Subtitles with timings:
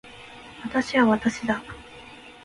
[0.63, 1.61] 私は私だ